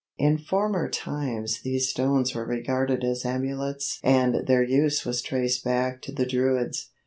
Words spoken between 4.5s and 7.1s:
use was traced back to the Druids.